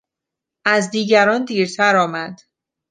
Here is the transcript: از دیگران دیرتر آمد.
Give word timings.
از 0.65 0.89
دیگران 0.91 1.45
دیرتر 1.45 1.95
آمد. 1.95 2.39